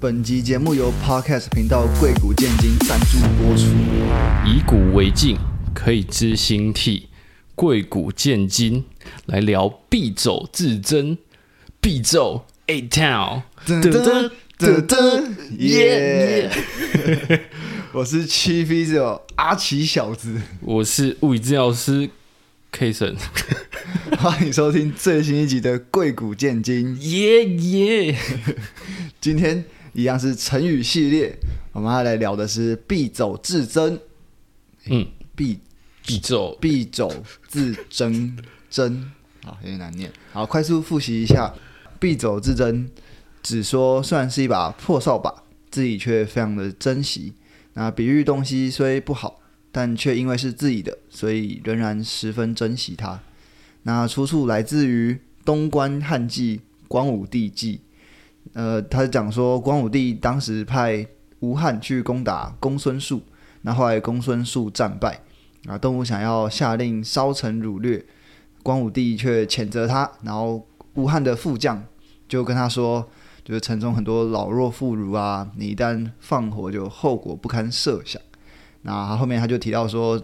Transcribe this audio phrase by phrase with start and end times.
[0.00, 3.66] 本集节目由 Podcast 频道贵古贱今赞助播出。
[4.46, 5.36] 以古为镜，
[5.74, 7.10] 可以知兴替。
[7.54, 8.86] 贵股见金，
[9.26, 11.18] 来聊必走至真，
[11.82, 13.42] 必走 A Town。
[13.66, 16.50] 噔噔噔噔，耶！
[17.92, 22.08] 我是七 V 九阿奇小子，我是物理治疗师
[22.72, 23.14] K 神。
[24.16, 28.16] 欢迎收听最新一集的贵股见金，耶耶！
[29.20, 29.62] 今天
[29.92, 31.36] 一样是成语系列，
[31.72, 33.98] 我们要来聊的是必走至真。
[34.86, 35.58] 嗯，必
[36.06, 38.36] 必走必走至真
[38.70, 39.12] 真，
[39.44, 40.10] 好，有点难念。
[40.32, 41.52] 好，快速复习一下，
[41.98, 42.88] 必走至真，
[43.42, 47.32] 只说虽然是一把破扫把，自己却非常的珍惜。
[47.74, 53.20] 那比喻东西虽不好，但却因为是自己的，所以仍然十分珍惜它。
[53.82, 55.12] 那出处来自于
[55.44, 57.76] 《东关汉记·光武帝纪》。
[58.52, 61.06] 呃，他讲说，光武帝当时派
[61.38, 63.22] 吴汉去攻打公孙述，
[63.62, 65.20] 那后来公孙述战败，
[65.66, 68.04] 啊，东吴想要下令烧城掳掠，
[68.62, 71.80] 光武帝却谴责他，然后吴汉的副将
[72.28, 73.08] 就跟他说，
[73.44, 78.20] 就是城中很多老弱妇孺啊，你一旦放火，就后果不堪设想。
[78.82, 80.20] 那后面他就提到说，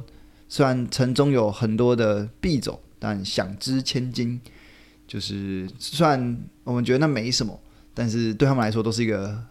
[0.49, 4.41] 虽然城中有很多的必走，但响之千金，
[5.07, 7.57] 就是虽然我们觉得那没什么。
[7.99, 9.43] 但是对他们来说都是一个，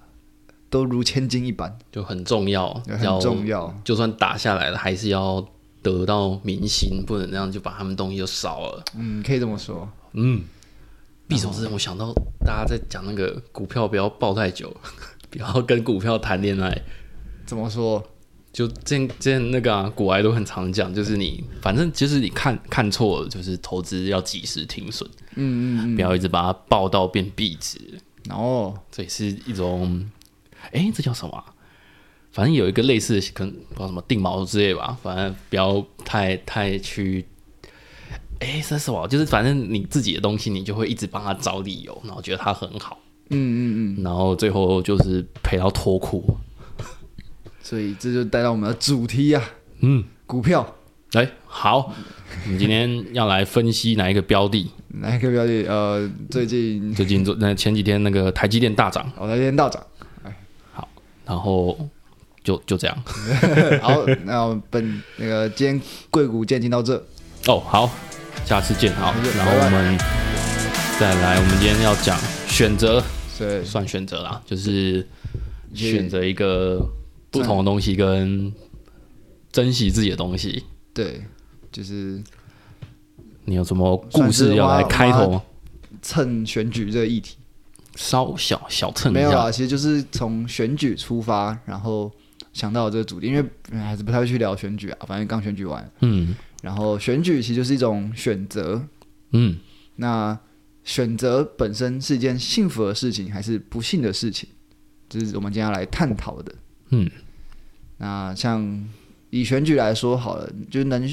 [0.70, 3.76] 都如千金一般，就很重要，很重要。
[3.84, 5.44] 就算打下来了，还是要
[5.82, 8.84] 得到民心，不能那样就把他们东西就烧了。
[8.96, 9.90] 嗯，可以这么说。
[10.14, 10.44] 嗯，
[11.28, 12.14] 必走至真，我想到
[12.46, 14.72] 大家在讲那个股票不要抱太久，
[15.32, 16.84] 不要跟股票谈恋爱。
[17.48, 18.04] 怎么说？
[18.54, 25.10] 就之前前那个啊，股癌都很常讲，就是你反正就是你看看错了，就是投资要及时停损。
[25.36, 27.58] 嗯，嗯嗯，不要一直把它抱到变壁
[28.28, 28.34] 纸。
[28.36, 30.10] 哦，这也是一种，
[30.72, 31.46] 哎，这叫什么、啊？
[32.32, 34.98] 反正有一个类似的，可能不知道什么定锚之类吧。
[35.02, 37.26] 反正不要太太去，
[38.40, 39.08] 哎，这是什么？
[39.08, 43.00] 就是反正你自己的东西，你就会一直帮他找理由，然后觉得他很好。
[43.30, 44.04] 嗯嗯嗯。
[44.04, 46.38] 然后最后就是赔到脱裤。
[47.62, 49.50] 所以这就带到我们的主题呀、啊。
[49.80, 50.76] 嗯，股票。
[51.14, 51.94] 哎，好，
[52.44, 54.70] 我们今天要来分析哪一个标的？
[55.00, 55.66] 哪一个标的？
[55.68, 59.86] 呃，最近最近做那前几天那个台积电大涨，哦，台积电大涨，
[60.24, 60.36] 哎，
[60.74, 60.88] 好，
[61.26, 61.78] 然后
[62.44, 63.04] 就就这样，
[63.82, 66.96] 好，那我们本那个今天贵古贱今到这，
[67.48, 67.90] 哦，好，
[68.46, 69.98] 下次见，好，然后我们
[71.00, 72.18] 再来，我们今天要讲
[72.48, 73.04] 选择，
[73.38, 75.06] 对，算选择啦，就是
[75.74, 76.88] 选择一个
[77.32, 78.54] 不同的东西跟
[79.52, 80.64] 珍惜自己的东西，
[80.94, 81.22] 对，
[81.72, 82.24] 就是。
[83.46, 85.44] 你有什么故事要来开头吗？
[86.02, 87.38] 蹭选举这个议题，
[87.96, 92.12] 稍小小蹭没有啊，其实就是从选举出发，然后
[92.54, 93.44] 想到这个主题，因为
[93.80, 98.82] 还是不太会去聊选举啊，反正刚选举完，嗯，然后选举其实就是一种选择，
[99.32, 99.58] 嗯，
[99.96, 100.38] 那
[100.84, 104.48] 选择本身是一件幸福的事情还是不幸的事情，
[105.10, 106.56] 这、就是我们今天要来探讨的，
[106.90, 107.10] 嗯，
[107.98, 108.88] 那像
[109.30, 111.08] 以选举来说好了，就是能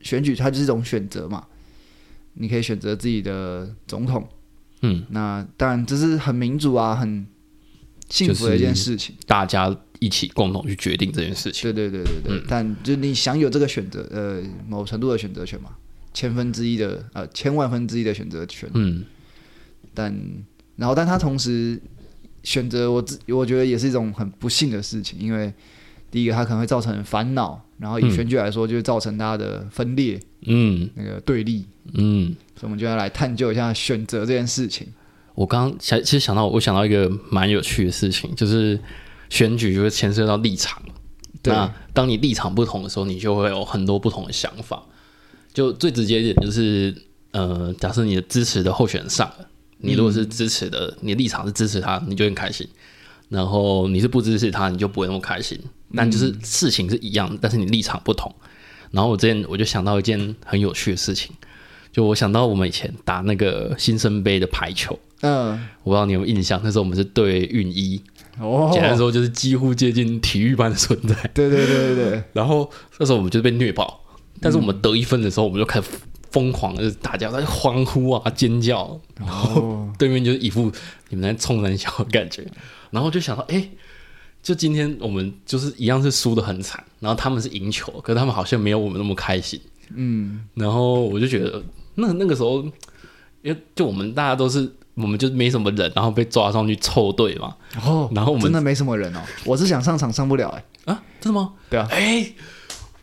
[0.00, 1.44] 选举它就是一种选择嘛。
[2.34, 4.26] 你可以选择自己的总统，
[4.82, 7.26] 嗯，那当然这是很民主啊，很
[8.08, 11.62] 幸福的一件事情，大家一起共同去决定这件事情。
[11.62, 15.70] 对对对对对，嗯、但就你享有这个选择，呃，某程度的选择权嘛，
[16.12, 19.04] 千分之一的呃，千万分之一的选择权，嗯，
[19.94, 20.14] 但
[20.76, 21.80] 然后但他同时
[22.42, 25.52] 选择我自，我觉得也是一种很不幸的事情，因为
[26.12, 27.60] 第一个它可能会造成烦恼。
[27.78, 34.86] 然后以选举来说，就会造成它的分裂，嗯，那个对立，嗯，所以我们就要来探究一下选择这件事情。
[35.34, 38.78] 我刚刚想，其实想到，我想到一个蛮有趣的事情，就是
[39.30, 40.80] 选举就会牵涉到立场。
[41.42, 44.80] 对，那当你立场不同的时候，你就会有很多不同的想法。
[45.52, 46.94] 就最直接一点就是，
[47.32, 49.48] 呃，假设你的支持的候选人上了，
[49.78, 52.68] 你如果是支持的，你的立场是支持他，你就很开心。
[53.28, 55.58] 然后你是不支持他，你就不会那么开心。
[55.94, 58.32] 但就是事情是一样的，但是你立场不同。
[58.90, 61.32] 然后我之前我就想到一件很有趣的事情，
[61.92, 65.52] 就我想到我们以前打那个新生杯的排球，嗯，
[65.82, 68.00] 我不知道你有没有印象，那时候我们是对运一，
[68.38, 71.14] 哦，简单说就是几乎接近体育班的存在。
[71.32, 72.22] 对对对对对。
[72.32, 74.00] 然后那时候我们就被虐爆，
[74.40, 75.88] 但是我们得一分的时候，我们就开始
[76.30, 80.70] 疯狂的大家在欢呼啊尖叫，然后对面就是一副
[81.08, 82.46] 你们在冲人笑的感觉。
[82.90, 83.66] 然后就想到，哎，
[84.42, 89.60] 就今天我们就是一样是输的很惨，然后他们是赢球，可是他们好像没有我们那么开心。
[89.94, 91.62] 嗯，然后我就觉得，
[91.94, 92.62] 那那个时候，
[93.42, 97.54] 因为就我们大家都是我们就没什么人，然后被抓上去凑队嘛。
[97.84, 99.20] 哦，然后我们真的没什么人哦。
[99.44, 100.92] 我是想上场上不了哎、欸。
[100.92, 101.52] 啊，真的吗？
[101.70, 101.86] 对啊。
[101.90, 102.34] 哎、欸，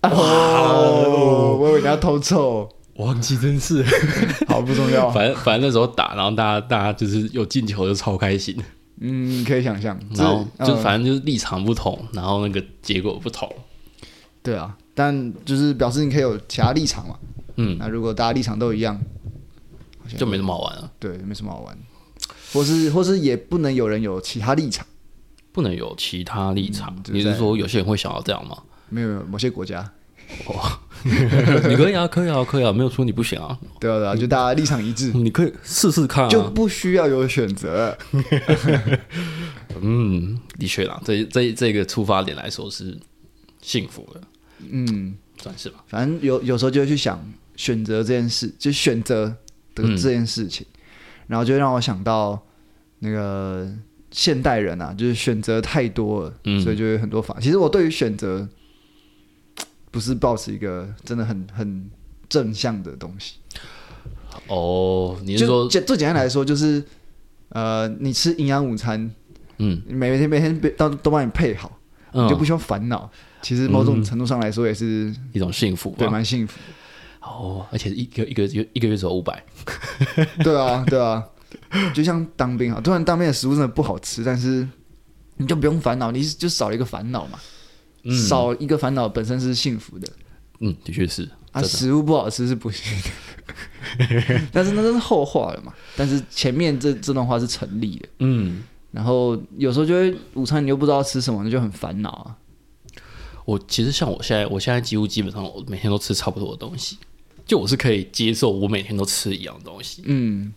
[0.09, 3.81] 哦，我以为你要偷凑，忘记真是，
[4.50, 5.09] 好不重要。
[5.13, 8.57] 反正反正那时候打，然后大家大家就是有进球就超开心。
[9.00, 10.00] 嗯，可以想象。
[10.16, 13.50] 然后就反正就是立场不同，然后那个结果不同。
[14.42, 17.18] 对啊，但就是表示你可以有其他立场嘛。
[17.56, 19.00] 嗯，那如果大家立场都一样，
[20.18, 20.92] 就没什么好玩了。
[21.00, 21.78] 对，没什么好玩。
[22.54, 24.86] 或是或是也不能有人有其他立场，
[25.51, 26.96] 不能有其他立场。
[27.07, 28.57] 嗯、你是说有些人会想要这样吗？
[28.90, 29.90] 没有没有，某些国家。
[30.45, 30.79] 哦，
[31.67, 33.57] 你可以啊，可以啊，可以啊，没有说你不行啊。
[33.79, 37.97] 对啊对啊，就大家立场一致， 你可以试试看、啊，就不需要有选择。
[39.81, 42.97] 嗯，的确啦，这这这个出发点来说是
[43.61, 44.21] 幸福的。
[44.69, 45.83] 嗯，算是吧。
[45.87, 47.19] 反正有有时候就会去想
[47.55, 49.25] 选择这件事，就选择
[49.73, 50.79] 的这件事情，嗯、
[51.27, 52.39] 然后就让我想到
[52.99, 53.67] 那个
[54.11, 57.37] 现代人啊，就是选择太多了，嗯、所以就有很多法。
[57.41, 58.47] 其实我对于选择。
[59.91, 61.89] 不是保持一个真的很很
[62.27, 63.36] 正向的东西。
[64.47, 66.83] 哦，你是说最简单来说就是，
[67.50, 69.09] 呃，你吃营养午餐，
[69.57, 71.80] 嗯，每天每天都都帮你配好，
[72.13, 73.09] 嗯、你就不需要烦恼。
[73.41, 76.59] 其实某种程度上来说也是一种幸福，对，蛮幸福。
[77.21, 79.44] 哦，而且一个一个月一个月只有五百。
[80.44, 81.24] 对啊，对啊，
[81.94, 84.68] 就像当兵啊，突然当兵的食物真的不好吃，但是
[85.38, 87.39] 你就不用烦恼，你就少了一个烦恼嘛。
[88.04, 90.07] 嗯、少一个烦恼本身是幸福的，
[90.60, 92.84] 嗯，的确是啊，食物不好吃是不行
[93.98, 95.74] 的， 但是那都是后话了嘛。
[95.96, 98.63] 但是前面这这段话是成立的，嗯。
[98.92, 102.36] 然后有时候就会午餐你又不知道吃什么，那就很烦恼啊。
[103.46, 106.98] 我其实像我现在，我现在几乎基本上我每天都吃差不多的东西，
[107.46, 110.51] 就我是可以接受我每天都吃一样东西，嗯。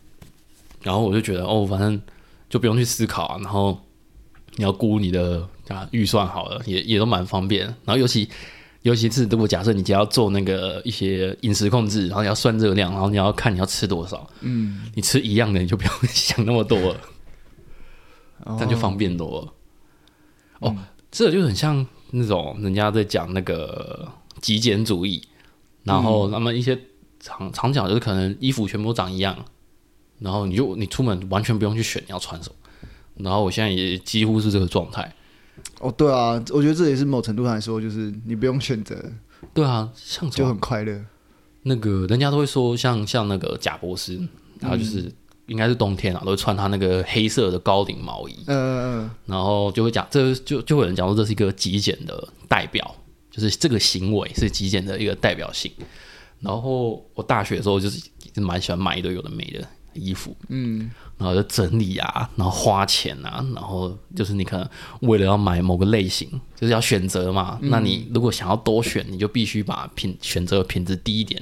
[0.83, 2.01] 然后我就觉得哦，反正
[2.49, 3.79] 就不用去思考啊，然后
[4.57, 5.49] 你要估你的。
[5.69, 7.65] 啊，预算好了，也也都蛮方便。
[7.87, 8.29] 然后尤其
[8.83, 17.01] 尤其是如果假设你只要做那个一些饮食控制，然后你要算热量，然后你要看你要吃多少，嗯，你吃一样的你就不用想那么多了，
[18.45, 19.53] 这样就方便多了。
[20.59, 24.07] 哦，嗯、这就很像那种人家在讲那个
[24.43, 25.23] 极简主义，
[25.85, 26.79] 然后那么一些
[27.19, 29.43] 常常讲就是可能衣服全部都长一样，
[30.19, 32.57] 然后你就你出门完全不用去选你要穿什么。
[33.23, 35.15] 然后我现在也几乎是这个状态。
[35.81, 38.97] 哦，对啊，我觉得这也是某程度上来说，就是你不用选择，
[39.53, 41.05] 对啊，像就很快乐。
[41.63, 44.17] 那个人家都会说像，像像那个贾博士，
[44.61, 45.13] 然后就是、嗯、
[45.47, 52.95] 应该是冬天啊，都会穿他那个黑色的高领毛衣，嗯嗯嗯，然后就会讲，这就就会有人讲说这是一个极简的代表，
[53.31, 55.71] 就是这个行为是极简的一个代表性。
[56.41, 58.01] 然后我大学的时候就是
[58.37, 59.65] 蛮喜欢买一堆有的没的
[59.95, 60.91] 衣服，嗯。
[61.23, 64.69] 然后就整理啊，然后花钱啊，然后就是你可能
[65.03, 67.59] 为了要买某个类型，就是要选择嘛。
[67.63, 71.41] 嗯、那你如果想要多选，你就必须把品选择品质低一点，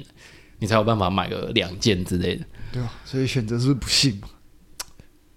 [0.58, 2.44] 你才有办法买个两件之类的。
[2.70, 4.20] 对啊，所以选择是不幸？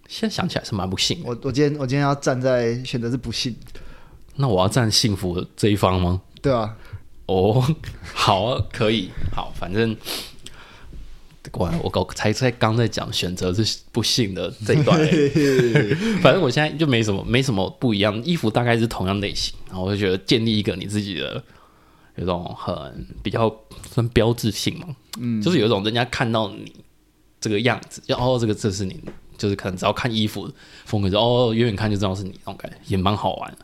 [0.10, 1.22] 现在想起来是蛮不幸。
[1.24, 3.56] 我我今天我今天要站在选择是不幸，
[4.36, 6.22] 那我要站幸福的这一方吗？
[6.42, 6.76] 对啊。
[7.28, 7.64] 哦，
[8.14, 9.96] 好啊，可以，好，反正。
[11.84, 15.00] 我搞才才刚在讲选择是不幸的这一段，
[16.20, 21.44] 反正我现在就没什么没什么不一样，衣服大概是同样类型，然后我就觉得建立一个你自己的
[22.16, 23.56] 有种很比较
[23.92, 24.88] 算标志性嘛，
[25.20, 26.74] 嗯，就是有一种人家看到你
[27.40, 29.00] 这个样子，就哦这个这是你，
[29.38, 30.52] 就是可能只要看衣服
[30.86, 33.58] 风格就哦远远看就知道是你那种感觉，也蛮好玩的，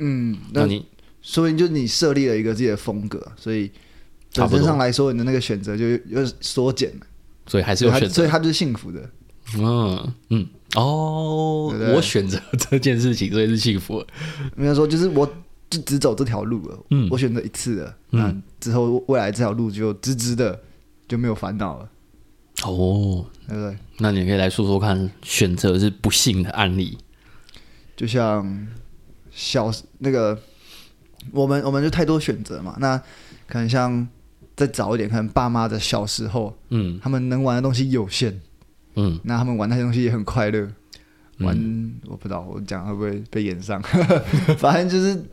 [0.00, 0.84] 嗯，那你
[1.22, 3.70] 说明就你设立了一个自己的风格，所以
[4.34, 7.06] 本身上来说你的那个选择就又缩减了。
[7.46, 9.10] 所以还是有选择，所以他就是幸福的。
[9.58, 10.46] 嗯嗯
[10.76, 14.06] 哦，对对，我选择这件事情，所以是幸福的。
[14.54, 15.26] 没有说，就是我
[15.68, 16.78] 就只走这条路了。
[16.90, 20.58] 嗯，我选择一次了，那之后未来这条路就直直的
[21.08, 21.88] 就没有烦恼了。
[22.64, 23.76] 哦，对不对？
[23.98, 26.96] 那你可以来说说看，选择是不幸的案例。
[27.96, 28.66] 就像
[29.30, 30.38] 小那个，
[31.32, 32.76] 我们我们就太多选择嘛。
[32.78, 32.96] 那
[33.46, 34.08] 可能像。
[34.56, 38.40] 再早一点，可能爸妈的小时候，嗯，他们能玩的东西有限，
[38.94, 40.68] 嗯，那他们玩那些东西也很快乐。
[41.38, 43.82] 玩，嗯、我不知道我讲会不会被演上，
[44.58, 45.24] 反正就是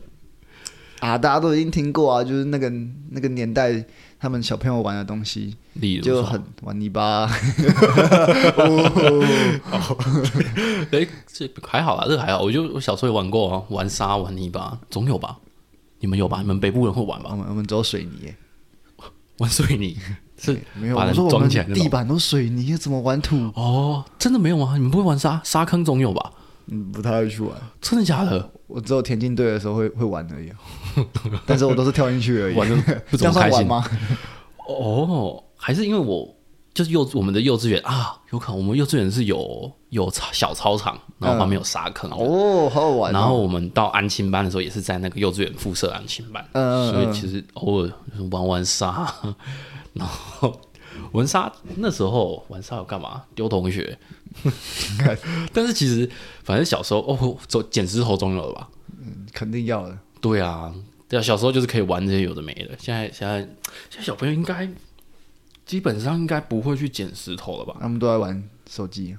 [0.98, 2.72] 啊，大家都已经听过啊，就是那个
[3.10, 3.84] 那个年代
[4.18, 7.26] 他们小朋友玩的东西，例如就很玩泥巴。
[10.90, 15.38] 哎， 这还好啦，这个还好，我就我小时候也玩过啊，玩沙玩泥巴总有吧？
[16.00, 16.40] 你们有吧？
[16.40, 17.28] 你们北部人会玩吧？
[17.32, 18.34] 我们我们只有水泥。
[19.40, 19.96] 玩水泥，
[20.38, 23.36] 是没有，把人装起来地板都水泥，怎么玩土？
[23.54, 24.74] 哦，真的没有吗？
[24.74, 26.32] 你们不会玩沙沙坑总有吧？
[26.66, 27.50] 嗯，不太会去玩。
[27.80, 28.50] 真的假的？
[28.66, 30.52] 我只有田径队的时候会会玩而已，
[31.44, 33.84] 但是我都是跳进去而已， 玩的不怎么开心吗？
[34.68, 36.32] 哦，还是因为我
[36.80, 43.12] 就是幼我们的幼稚园啊，有可能我们幼稚园是有有小操场，然后旁边有沙坑、嗯、哦，好好玩、哦。
[43.12, 47.92] 然后我们到安亲班的时候，也是在那个幼稚园附设安亲班，嗯，所以其实偶尔
[48.30, 49.14] 玩玩沙，
[49.92, 50.58] 然后
[51.12, 53.24] 玩沙那时候玩沙要干嘛？
[53.34, 53.98] 丢同学。
[55.52, 56.08] 但是其实
[56.42, 58.68] 反正小时候哦，走捡石头总有了吧？
[59.02, 59.98] 嗯，肯定要的。
[60.22, 60.72] 对啊，
[61.08, 62.70] 对啊，小时候就是可以玩这些有的没的。
[62.78, 63.40] 现在现在
[63.90, 64.66] 现在小朋友应该
[65.70, 67.76] 基本上应该不会去捡石头了吧？
[67.80, 69.16] 他们都在玩手机。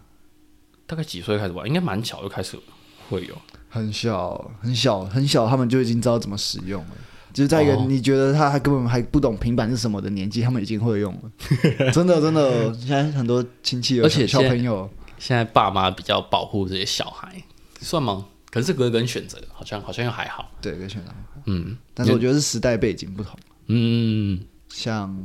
[0.86, 1.65] 大概几岁开始玩？
[1.65, 2.60] 应该蛮小就开始
[3.08, 3.34] 会有。
[3.70, 6.89] 很小很小很小，他们就已经知道怎么使用了。
[7.31, 11.31] 就是在一个你觉得他还根本还不懂平板是什么的年纪，他们已经会用了。
[11.93, 14.89] 真的真的，现在很多亲戚而且，小朋友。
[15.17, 17.41] 现在爸妈比较保护这些小孩，
[17.79, 18.25] 算吗？
[18.50, 20.51] 可是个人选择，好像好像又还好。
[20.60, 21.12] 对，跟选择。
[21.46, 23.39] 嗯，但是我觉得是时代背景不同。
[23.67, 25.17] 嗯，像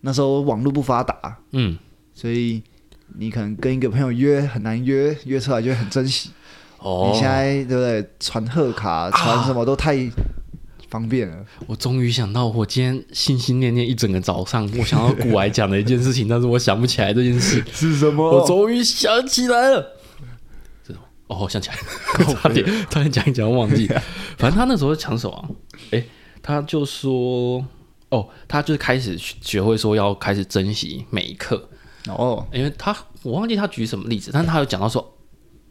[0.00, 1.76] 那时候网络不发达，嗯，
[2.14, 2.62] 所以
[3.18, 6.30] 你可能跟一个朋友约很难约，约出来就会很珍惜。
[6.78, 8.10] 哦，你现在对不对？
[8.18, 9.96] 传贺卡，传什么都太。
[9.96, 10.10] 啊
[10.90, 18.28] 方便了，我终于想到，我今天心心念念一整个早上，我想要古来讲的一件事情，但是我想不起来这件事是什么。
[18.28, 19.86] 我终于想起来了，
[21.28, 23.86] 哦，想起来了， 差点差点讲一讲忘记。
[24.36, 25.48] 反正他那时候抢手啊，
[25.92, 26.08] 哎、欸，
[26.42, 27.64] 他就说，
[28.10, 31.68] 哦，他就是开始学会说要开始珍惜每一刻
[32.06, 35.16] 哦，因为他我忘记他举什么例子，但是他有讲到说，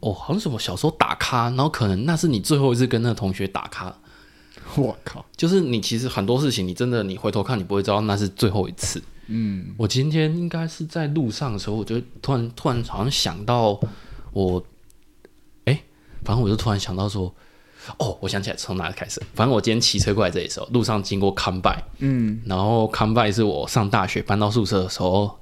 [0.00, 3.96] 哦，好像什么小时候打卡，然后可能那是你最后一次跟那个同学打卡。
[4.76, 5.24] 我靠！
[5.36, 9.02] 就是你其实很多事情，你真的你回头看，你不会知道那是最后一次。
[9.26, 13.80] 嗯，我今天应该是在路上的时候，我就突然突然好像想到
[14.32, 14.62] 我，
[15.64, 15.84] 哎、欸，
[16.24, 17.34] 反正我就突然想到说，
[17.98, 19.20] 哦，我想起来从哪里开始。
[19.34, 25.38] 反正我今天骑车过来这里的时候，路上经过康拜，嗯，然后康拜是我上大学搬到宿舍的时候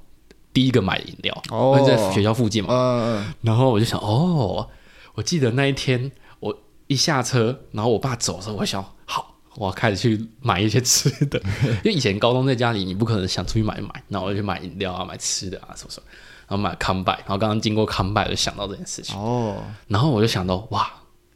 [0.53, 4.67] 第一个买的饮料，哦，在学校附近嘛，嗯，然后我就想，哦，
[5.15, 6.57] 我记得那一天我。
[6.89, 11.39] 一下车，然后我爸走的时候，我想好，我要开始去买一些吃的，
[11.85, 16.07] 因为以前高中在家里，你不可能想出去买买，然后我就去买饮料啊，买吃的啊，什么什么，
[16.47, 19.15] 然后买康拜，然后刚刚经过康拜，我就想到这件事情。
[19.15, 20.91] 哦，然后我就想到，哇，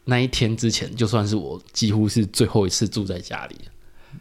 [0.06, 3.56] 那一天之前，就算是我几乎是最后一次住在家里，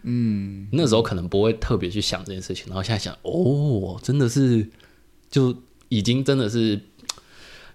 [0.03, 4.69] 嗯，那时候可能不会特别去想这件事情，然后现在想，哦，真的是，
[5.31, 5.57] 就
[5.89, 6.81] 已经真的是，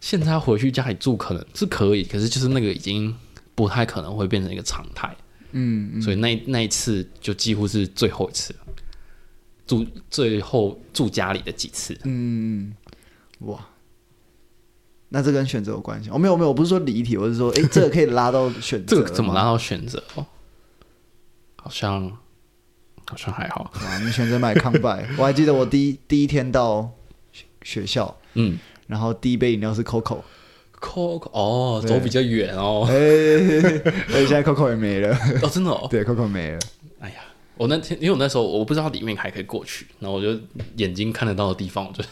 [0.01, 3.15] 现在回去家里住可能是可以，可是就是那个已经。
[3.57, 5.17] 不太可能会变成一个常态，
[5.51, 8.53] 嗯，嗯，所以那那一次就几乎是最后一次
[9.65, 12.71] 住最后住家里的几次，嗯，
[13.39, 13.67] 哇，
[15.09, 16.09] 那这跟选择有关系？
[16.09, 20.03] 哦，没有没有，我不是说离题，我是说，哎、欸，这个可以拉到选择， 这个怎么拉到选择？
[20.15, 20.25] 哦，
[21.55, 22.11] 好像
[23.09, 26.89] 好像还好啊，你选择买康拜， 我还记得我第一第一天到
[27.61, 30.19] 学校，嗯，然后第一杯饮料是 Coco。
[30.79, 32.85] Coco 哦，走比较远哦。
[32.87, 32.93] 哎、
[34.13, 35.09] 欸，现在 Coco 也没了。
[35.41, 35.87] 哦，真的哦。
[35.89, 36.59] 对，Coco 没了。
[36.99, 37.15] 哎呀，
[37.55, 40.39] 我那天因为我那时候我不知道里面还可以过去，然后我就
[40.75, 42.03] 眼睛看得到的地方，我就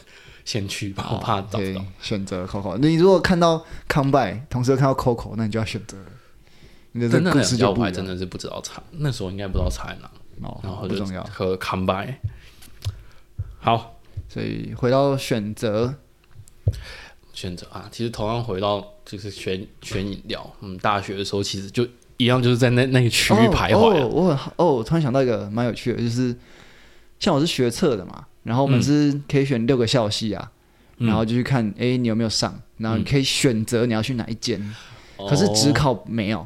[0.45, 1.83] 先去吧，我怕找不到。
[1.99, 6.05] 选择 Coco，你如果看到康拜，同时又看到 Coco，那你就要选择了。
[6.93, 10.09] 你的故事就不我还真的是不知道差，那时候应该不知道差在哪。
[10.47, 11.21] 哦，然后不重要。
[11.25, 12.19] 和康拜。
[13.59, 13.99] 好，
[14.29, 15.95] 所以回到选择。
[17.33, 20.55] 选择啊，其实同样回到就是选选饮料。
[20.61, 21.85] 嗯，大学的时候其实就
[22.15, 23.99] 一样，就是在那那个区域徘徊、啊。
[23.99, 26.33] 哦，我很哦，我突然想到一个蛮有趣的，就是
[27.19, 30.51] 像我是学测的嘛，然后我们是可以选六个校系啊，
[30.97, 32.57] 嗯、然后就去看，哎、欸，你有没有上？
[32.77, 34.61] 然后你可以选择你要去哪一间。
[35.17, 36.45] 嗯、可是只考没有，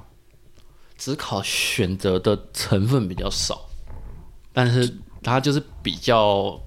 [0.97, 3.67] 只考选择的成分比较少，
[4.53, 6.57] 但是它就是比较，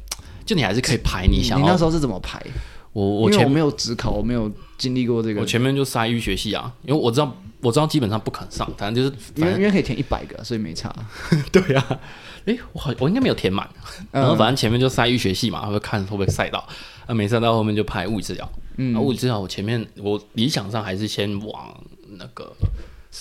[0.45, 1.59] 就你还是可以排你想。
[1.59, 2.45] 你那时候是怎么排？
[2.93, 5.41] 我我前面没有只考，我没有经历过这个。
[5.41, 10.95] 我前面就塞医学系啊，因为我知道我知道基本上不可能上，反正就是因为因为可以填一百个，所以没差。
[11.51, 12.01] 对呀、啊，
[12.45, 13.69] 诶、欸，我好我应该没有填满，
[14.11, 16.67] 然后反正前面就塞医学系嘛，会看会不会塞到，
[17.07, 18.53] 啊没塞到后面就排物理治疗。
[18.77, 21.75] 嗯，物理治疗我前面我理想上还是先往
[22.19, 22.53] 那个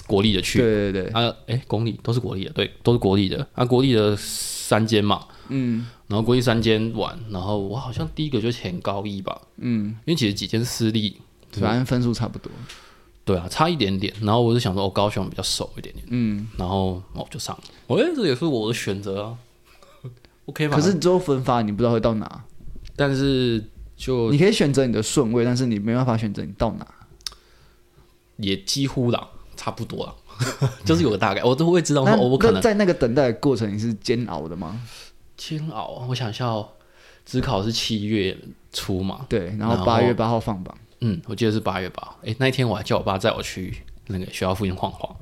[0.07, 0.59] 国立的去。
[0.59, 1.11] 对对对。
[1.11, 3.47] 啊，诶、欸，公立都是国立的，对，都是国立的。
[3.53, 5.25] 啊，国立的三间嘛。
[5.49, 5.85] 嗯。
[6.07, 11.15] 然后国立三间玩，然后我好像第一个就填高一吧，嗯，因为其实几间私立，
[11.53, 12.51] 反正分数差不多，
[13.23, 14.13] 对啊，差一点点。
[14.21, 17.63] 然后我就想说，我高雄比较熟一点点，嗯，然后我就上了，
[17.95, 19.37] 哎，这也是我的选择啊。
[20.45, 20.75] OK 吧？
[20.75, 22.43] 可是最后分发你不知道会到哪，
[22.95, 23.63] 但是
[23.95, 26.87] 就你可以选择你的顺位，但是你没办法选择你到哪。
[28.37, 30.15] 也几乎啦，差不多啦，
[30.83, 34.81] 就是有个大概，我都会知道说，那我可能在那个等待的过程，你是煎熬的吗？
[35.37, 36.67] 煎熬，我想一下哦，
[37.23, 38.35] 指考是七月
[38.73, 43.77] 初嘛，对，然后八月八号放榜，嗯，我记得是八月八号，哎，那一天我还叫我爸载我去
[44.07, 45.15] 那个学校附近晃晃，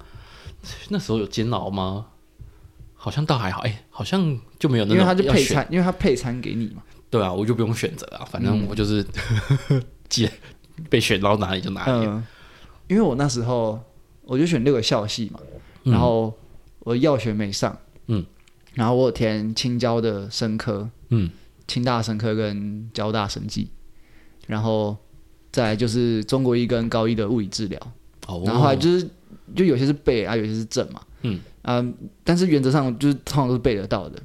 [0.90, 2.08] 那时候有煎熬吗？
[2.96, 9.06] 好像倒还好，哎，好像就没有那种，因为他就配餐，因为他配餐给你嘛，对啊，我就不用选择啊，反正我就是
[10.10, 10.34] 既然、
[10.78, 12.06] 嗯、被选到哪里就哪里。
[12.06, 12.26] 嗯。
[12.88, 13.80] 因为我那时候
[14.24, 15.40] 我就选六个校系嘛，
[15.84, 16.34] 嗯、然后
[16.80, 18.26] 我药学没上，嗯，
[18.74, 21.30] 然后我有填青交的生科，嗯，
[21.68, 23.70] 清大生科跟交大生技，
[24.48, 24.98] 然后
[25.52, 27.80] 再来就是中国医跟高一的物理治疗，
[28.28, 29.10] 哦，然后后来就是
[29.56, 31.86] 就有些是背啊，有些是正嘛，嗯啊，
[32.24, 34.22] 但是原则上就是通常都是背得到的，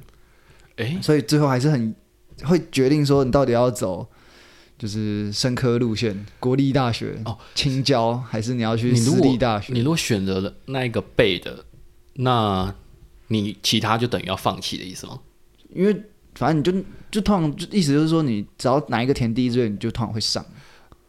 [0.77, 1.95] 哎，所以最后还是很
[2.43, 4.07] 会决定说你到底要走。
[4.77, 9.71] 就是生科路线，国立大学哦，青交还是你要去私立大学？
[9.71, 11.63] 你如果选择了那一个背的，
[12.15, 12.75] 那
[13.29, 15.17] 你其他就等于要放弃的意思吗？
[15.73, 15.95] 因为
[16.33, 20.45] 反正你就就通常就意思就是说，你只要哪一个填第一志愿，你就通常会上。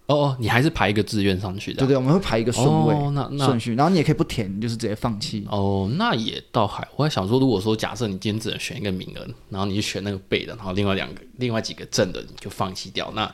[0.06, 1.78] 哦哦，你还是排一个志愿上去的？
[1.80, 5.46] 对对，我们会排一个顺位，哦、那那顺序，然后你也可以不填，你就是直接放弃。
[5.50, 13.32] 哦，那也倒还，我还想说，如果说假设你今天只能选一个名额，然后你就选那个背的，然后另外两个、另外几个正的你就放弃掉，那。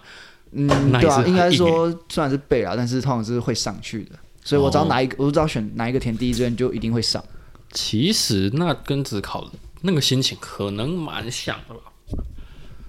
[0.55, 0.69] 嗯，
[1.01, 7.25] 对啊，应该说虽然是背啊，但是通常是会上去的，所以我知道哪一个，哦、我知道选哪一个填第一志愿就一定会上。
[7.73, 9.51] 其实那跟只考
[9.81, 11.81] 那个心情可能蛮像的吧。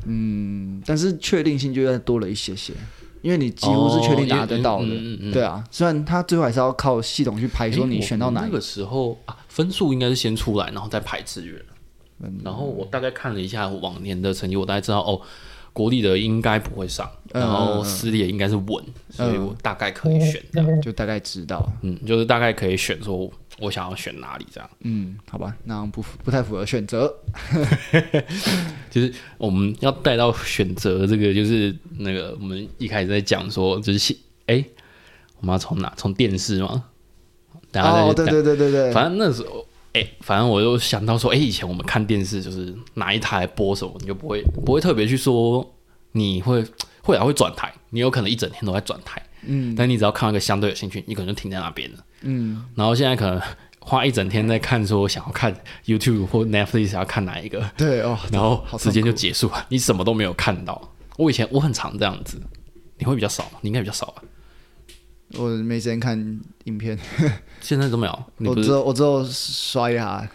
[0.05, 2.73] 嗯，但是确定性就要多了一些些，
[3.23, 4.85] 因为你几乎是确定拿得到的。
[4.85, 8.49] 哦嗯嗯、对啊，虽然他最后还是要靠系统去排，说你选到哪一个。
[8.49, 11.59] 那个时候啊，分数应该是先出来，然后再排志愿。
[12.21, 15.19] 嗯、然后我大概看了一下往年的成绩，我大概知道哦。
[15.73, 23.27] 国立的应该不会上，然后私立也应该是稳，嗯、所以我大概可以选这样，就大概知道，嗯，就是大概可以选说
[23.59, 27.11] 我想要选哪里这样，嗯，好吧，那不不太符合选择，
[28.89, 34.13] 就是我们要带到选择这个，就是那个我们一开始在讲说，就是
[34.45, 34.65] 哎、欸，
[35.39, 35.91] 我们要从哪？
[35.97, 36.85] 从电视吗？
[37.73, 39.65] 哦，对对对对对，反正那时候。
[39.93, 45.73] 哎、欸，反正我就想到说，哎、欸，以前我们看电视就是哪一台播什么，你就不会不会特别去说
[46.13, 46.63] 你会
[47.03, 53.39] 会还会转台，你有可能一整天都在转台，嗯，但你只要看到一个相对有兴趣，你可能就停在那边了，嗯，然后现在可能
[53.79, 55.53] 花一整天在看，说想要看
[55.85, 60.89] YouTube 或 Netflix 要看哪一个，对哦， 然后时间就结束了，你什么都没有看到。
[61.17, 62.41] 我以前我很常这样子，
[62.97, 64.23] 你会比较少，你应该比较少吧？
[65.37, 66.17] 我没时间看
[66.65, 66.97] 影片，
[67.61, 68.23] 现在都没有。
[68.49, 70.29] 我只有我只有刷牙，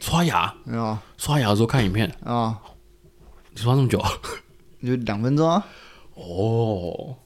[0.00, 0.98] 刷牙没有？
[1.16, 2.58] 刷牙的时候看影片啊？
[3.52, 4.02] 你刷那么久？
[4.82, 5.64] 就两分钟啊？
[6.14, 7.16] 哦，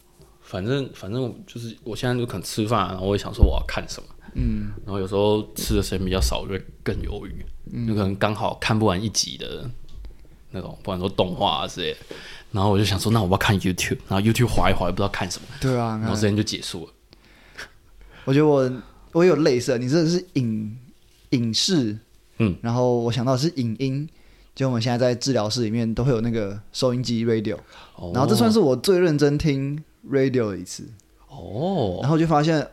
[0.40, 9.68] 反正反正就是我现在就可能吃饭，然后我也想说我要看什么，嗯，然后有时候吃的时间比较少，就会更犹豫，嗯，就可能刚好看不完一集的
[10.50, 11.98] 那种，不管说动画啊之类的。
[12.52, 15.46] 然后我就想说，那我要看 YouTube，然后 YouTube 划一划，也不知道看什么。
[15.60, 16.92] 对啊，然后时间就结束了。
[18.24, 18.70] 我觉得我
[19.12, 20.76] 我有类似，你这是影
[21.30, 21.96] 影视，
[22.38, 24.08] 嗯，然后我想到的是影音，
[24.54, 27.56] 就我们现在在治疗室里面都会有那个收音机 radio，
[27.96, 30.88] 哦，然后这算是我最认真听 radio 的一次。
[31.28, 32.66] 哦，然后就发现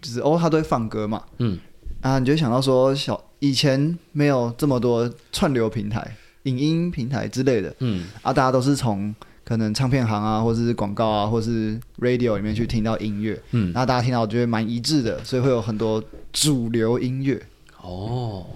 [0.00, 1.58] 就是哦，他都会放歌嘛，嗯，
[2.00, 6.16] 啊，你就想到说小以前没有这么多串流平台。
[6.44, 16.02] 影音平台之类的，嗯，啊，大家都是从可能唱片行啊，或者是广告啊，或者是 radio 里面去听到音乐，嗯，那大家听到我觉得蛮一致的，所以会有很多
[16.32, 17.40] 主流音乐，
[17.80, 18.46] 哦，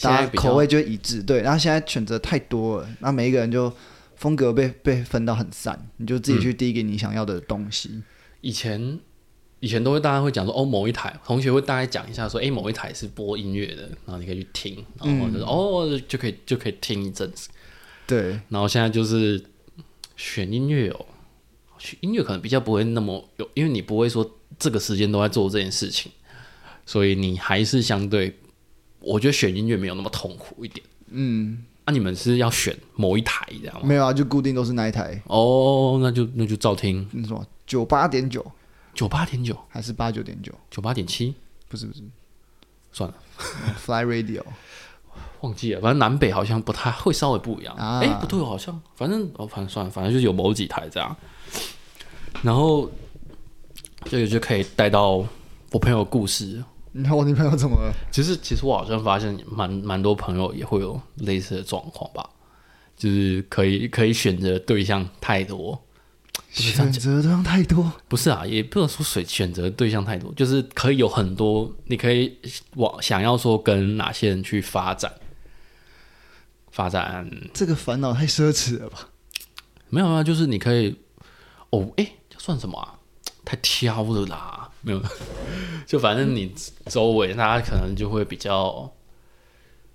[0.00, 3.72] 大家口味就会一致，对，然后现在选择太多了，那每一个人就
[4.16, 8.02] 风格被被分到很散，你就自己去滴给你想要的东西，嗯，
[8.40, 8.98] 以前。
[9.64, 17.48] 以前都会大家会讲说哦，某一台同学会大概讲一下说，哎，某一台是播音乐的，然后你可以去听，然后就是、嗯、哦，就可以就可以听一阵子。
[18.06, 19.42] 对，然后现在就是
[20.16, 21.06] 选音乐哦，
[21.78, 26.12] 选音乐可能比较不会那么有，因为你不会说这个时间都在做这件事情，
[26.84, 28.36] 所以你还是相对，
[29.00, 30.84] 我觉得选音乐没有那么痛苦一点。
[31.08, 33.82] 嗯，那、啊、你们是要选某一台这样吗？
[33.86, 35.22] 没有啊，就固定都是那一台。
[35.28, 37.08] 哦，那就那就照听。
[37.12, 38.44] 你说九八点九。
[38.94, 40.52] 九八点九还是八九点九？
[40.70, 41.34] 九八点七？
[41.68, 42.02] 不是不是，
[42.92, 43.16] 算了。
[43.76, 44.42] Fly Radio，
[45.40, 45.80] 忘记了。
[45.80, 47.74] 反正南北好像不太会，稍微不一样。
[47.76, 51.16] 哎、不对，好像反正哦，反正算了，反正就是有某几台这样。
[52.42, 52.90] 然后
[54.04, 55.26] 这个就可以带到
[55.72, 56.62] 我朋友的故事。
[56.92, 57.92] 你看我女朋友怎么了？
[58.12, 62.30] 其实其实我好像发现蛮蛮多朋友也会有类似的状况吧。
[62.96, 65.83] 就是可以可以选择对象太多，
[66.62, 72.38] 选择对象太多，不是啊，也不能说选选择对象太多，就是可以有很多，你可以
[72.76, 75.12] 往想要说跟哪些人去发展，
[76.70, 79.08] 发展这个烦恼太奢侈了吧？
[79.88, 80.96] 没有啊，就是你可以
[81.70, 82.94] 哦，哎，算什么啊？
[83.44, 85.02] 太挑了啦，没有，
[85.86, 86.50] 就反正你
[86.86, 88.90] 周围大家可能就会比较。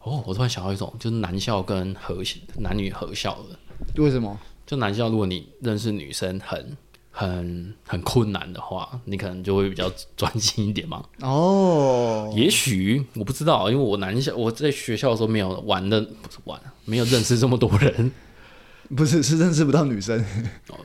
[0.01, 2.23] 哦，我突然想到一种，就是男校跟合
[2.57, 3.59] 男女合校的。
[4.01, 4.39] 为什么？
[4.69, 6.77] 就男校，如果你认识女生很
[7.09, 11.03] 很很困难的话，你可能就会比较专心一点嘛。
[11.21, 18.11] 哦，也许我不知道，因为我男校我在学校的时候没有玩的，不是玩，没有认识这么多人。
[18.95, 20.23] 不是，是认识不到女生。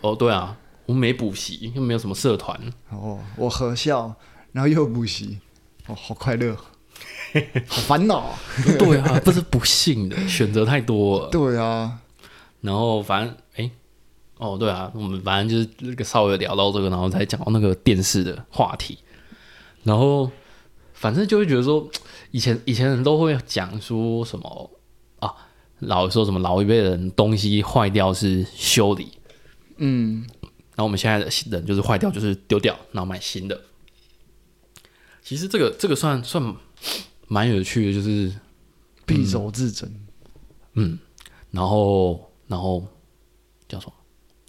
[0.00, 2.58] 哦，对啊，我没补习，又没有什么社团。
[2.88, 4.14] 哦，我合校，
[4.52, 5.40] 然后又补习，
[5.88, 6.56] 哦，好快乐。
[7.68, 8.34] 好烦恼，
[8.78, 11.28] 对啊，不是不幸的选择太多了。
[11.28, 11.98] 对啊，
[12.64, 13.70] 然后反正哎、欸，
[14.38, 18.98] 哦对啊，我们反正就是那个稍微聊到这个，然后才讲到那个电视的话题，
[19.82, 20.30] 然后
[20.94, 21.88] 反正就会觉得说，
[22.30, 24.70] 以前以前人都会讲说什么
[25.20, 25.34] 啊，
[25.80, 29.08] 老说什么老一辈人东西坏掉是修理，
[29.76, 33.60] 嗯，然后我们现在的人就是坏掉就是丢掉，然后买新的。
[35.22, 36.56] 其实这个这个算算。
[37.26, 38.30] 蛮有趣的，就是
[39.06, 39.90] 敝帚自珍，
[40.74, 40.98] 嗯，
[41.50, 42.84] 然后然后
[43.68, 43.92] 叫什么？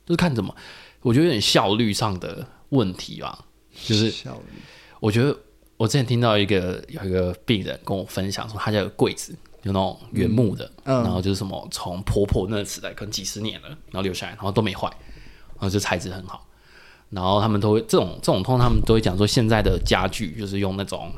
[0.06, 0.56] 就是看怎么，
[1.02, 3.46] 我觉得有点效率上的问题吧。
[3.84, 4.60] 就是效率，
[5.00, 5.36] 我觉得
[5.78, 14.88] 我之前听到一个有一个病人跟我分享说，他家有柜子，有那种原木的，嗯，然后就是什么从婆婆那个时代可能几十年了，然后留下来，然后都没坏，
[15.56, 16.48] 然后就材质很好。
[17.10, 21.12] 然后他们都会这种这种通，他们都会讲说，现在的家具就是用那种。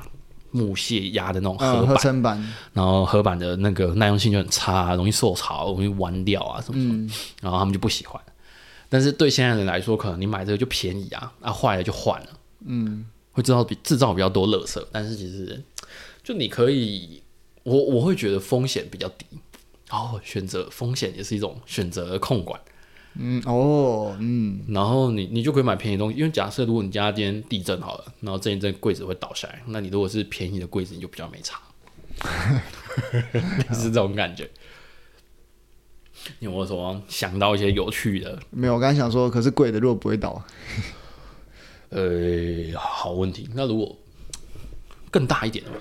[0.57, 2.53] 木屑压的那种合板，嗯、板。
[2.73, 8.21] 然后合板的那个耐用性就很差，容易受潮，容易弯掉啊什么什么，嗯、然后他们就不喜欢。
[8.89, 12.27] 但是对现在的人来说，可能你买这个就便宜啊，啊坏了就换了，
[12.65, 15.61] 嗯，会制造比制造比较多垃圾，但是其实
[16.23, 17.21] 就你可以，
[17.63, 19.25] 我我会觉得风险比较低，
[19.89, 22.59] 然哦，选择风险也是一种选择控管。
[23.19, 31.59] 嗯哦嗯，然后你你就可以买便宜的东西，因为假设如果你家今天地震好了，然后这一阵柜子会倒下来，那你如果是便宜的柜子，你就比较没差，
[33.73, 34.49] 是这种感觉。
[36.39, 38.37] 你有没有什么想到一些有趣的？
[38.49, 40.43] 没有，我刚才想说，可是贵的如果不会倒，
[41.89, 43.49] 呃，好问题。
[43.53, 43.95] 那如果
[45.09, 45.77] 更大一点的话，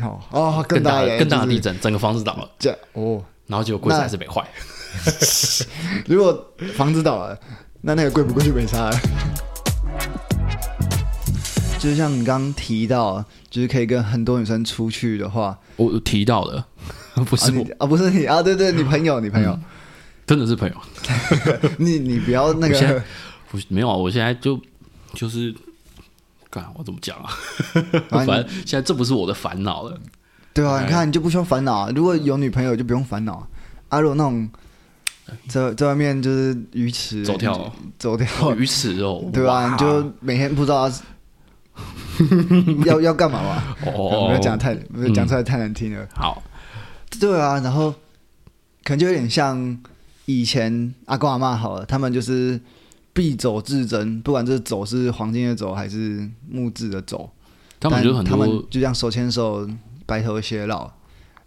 [0.06, 2.50] 哦哦，更大更大的地震，整个房子倒了，
[2.92, 4.48] 哦，然后结果柜子还是没坏。
[6.06, 7.38] 如果房子倒了，
[7.82, 9.00] 那那个贵不贵就没差了。
[11.78, 16.66] 就是像你刚刚提到，就是可以跟很多女生出去的话，我提到了，
[17.26, 19.62] 不是我啊，啊，不是你啊，对对，你朋友，你朋友，嗯、
[20.26, 20.74] 真的是朋友。
[21.76, 23.02] 你你不要那个，
[23.50, 24.58] 不没有啊，我现在就
[25.12, 25.54] 就是，
[26.48, 27.28] 干我怎么讲啊？
[28.08, 30.00] 反正现在这不是我的烦恼了。
[30.54, 33.46] 对啊，你看你就不需要烦恼，如果有女朋友就不用烦恼。
[33.90, 34.48] 啊，如果那种。
[35.48, 39.70] 在在外面就是鱼池走跳，走跳鱼池哦，对吧？
[39.70, 40.90] 你就每天不知道
[42.84, 43.76] 要 要干嘛嘛？
[43.86, 46.06] 哦，没有讲太，没有讲出来太难听了。
[46.14, 46.42] 好，
[47.18, 47.90] 对啊，然后
[48.82, 49.78] 可能就有点像
[50.26, 52.60] 以前阿公阿妈好了，他们就是
[53.12, 57.30] 必走至珍，不管这走是黄金的走还是木质的走，
[57.80, 59.66] 他们就很多，他们就这样手牵手
[60.04, 60.86] 白头偕老，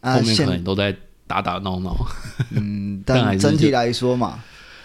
[0.02, 0.96] 后面可能都在。
[1.28, 1.96] 打打闹闹，
[2.52, 4.40] 嗯， 但整体来说嘛，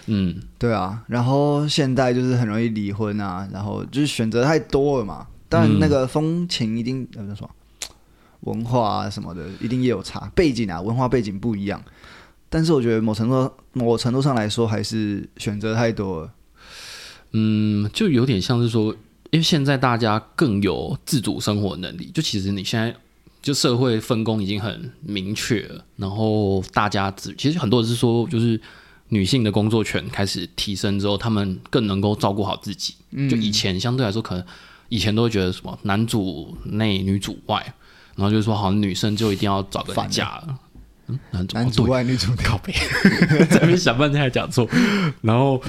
[0.06, 7.48] 嗯，对啊，然后现在就是很容易离婚啊，然后就是选择太多了嘛，但那个风情一定怎么说，
[8.42, 11.80] 文化啊什么的一定也有差，背景啊文化背景不一样，
[12.50, 16.32] 但是我觉得某程度某程度上来说还是选择太多了，
[17.30, 18.92] 嗯，就有点像是说，
[19.30, 22.92] 因为现在大家更有自主生活能力，就其实你现在。
[23.42, 28.58] 就社会分工已经很明确了，然后大家只其实很多人是说，就是
[29.08, 32.94] 女性的工作权开始提升之后，她们更能够照顾好自己。
[33.10, 34.44] 嗯、就以前相对来说，可能
[34.88, 37.60] 以前都会觉得什么男主内女主外，
[38.14, 40.58] 然后就是说好像女生就一定要找个嫁了。
[41.08, 42.72] 嗯，男主男主外女主内，靠背，
[43.50, 44.68] 这边想半天还讲错。
[45.20, 45.60] 然后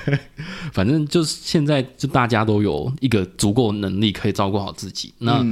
[0.72, 5.12] 反正就是现在就大家都有一个足够能力可以照顾好自己。
[5.18, 5.44] 那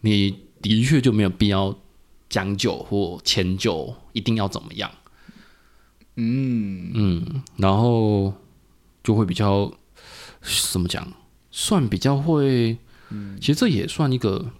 [0.00, 0.34] 你。
[0.62, 1.76] 的确就没有必要
[2.28, 4.90] 将就或迁就，一定要怎么样？
[6.14, 8.32] 嗯嗯，然后
[9.02, 9.72] 就会比较
[10.70, 11.12] 怎么讲？
[11.50, 12.78] 算比较会，
[13.40, 14.50] 其实这也算一个，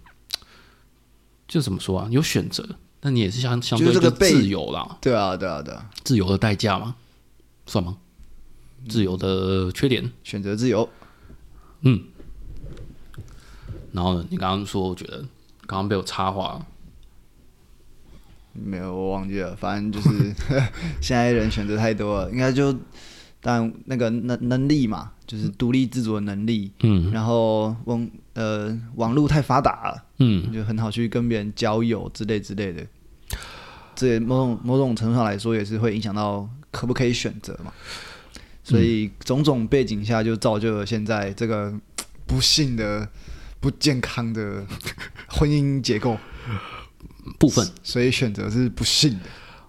[1.47, 2.07] 就怎么说啊？
[2.11, 2.67] 有选择，
[3.01, 4.97] 那你也是相相对这个自由啦。
[5.01, 6.95] 对啊，对啊，对啊，自由的代价吗？
[7.65, 7.97] 算吗？
[8.89, 10.11] 自由的缺点？
[10.23, 10.89] 选择自由。
[11.81, 12.03] 嗯。
[13.91, 14.25] 然后呢？
[14.29, 15.23] 你刚刚说，我觉得
[15.65, 16.67] 刚刚被我插话了。
[18.55, 19.55] 没有，我忘记了。
[19.55, 20.31] 反正就是
[21.01, 22.75] 现在人选择太多了，应该就
[23.41, 26.71] 但那个能能力嘛，就是独立自主的能力。
[26.81, 27.11] 嗯。
[27.11, 32.85] 然后网呃网络太发达了，嗯，就很好去跟别人交友之类之类的。
[33.95, 37.73] 这某种某种程度上来说，也是会影响到可不可以选择嘛。
[38.63, 41.73] 所以种种背景下，就造就了现在这个
[42.27, 43.09] 不幸的。
[43.63, 44.67] 不健康的
[45.31, 46.17] 婚姻结构
[47.39, 49.25] 部分，所以选择是不幸的。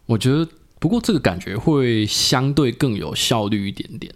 [0.06, 0.48] 我觉得，
[0.80, 4.12] 不过这个感觉会相对更有效率一点点。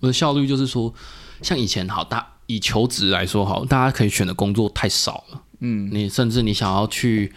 [0.00, 0.92] 我的效率就是说，
[1.40, 5.42] 像以前好大以求职来说好，大家可以选的工作太少了。
[5.60, 7.32] 嗯，你甚至你想要去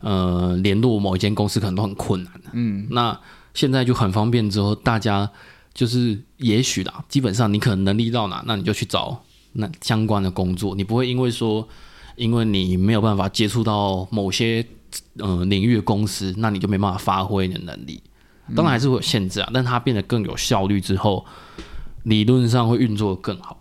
[0.00, 2.32] 呃联络某一间公司，可能都很困难。
[2.52, 3.18] 嗯，那
[3.54, 5.30] 现在就很方便，之后大家
[5.72, 9.24] 就是也许啦，基本上你可能能力到哪，那你就去找。
[9.52, 11.66] 那相关的工作，你不会因为说，
[12.16, 14.66] 因为你没有办法接触到某些
[15.18, 18.02] 呃领域的公司，那你就没办法发挥你的能力。
[18.56, 21.24] 当然还是会有限制啊，但它变得更有效率之后，
[22.02, 23.58] 理论上会运作得更好。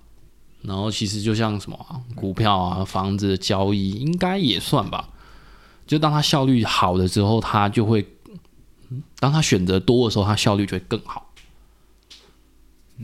[0.63, 1.77] 然后其实就像什么
[2.15, 5.09] 股票啊、房子的交易，应该也算吧。
[5.87, 8.05] 就当它效率好了之后，它就会，
[9.19, 11.30] 当它选择多的时候，它效率就会更好。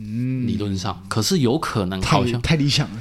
[0.00, 3.00] 嗯，理论上，可是有可能好像太，太理想了。